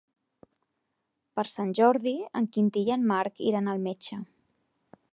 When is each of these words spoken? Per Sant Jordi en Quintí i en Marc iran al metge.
Per 1.39 1.43
Sant 1.51 1.75
Jordi 1.81 2.15
en 2.41 2.49
Quintí 2.57 2.85
i 2.91 2.97
en 2.99 3.07
Marc 3.15 3.47
iran 3.53 3.73
al 3.75 3.89
metge. 3.89 4.23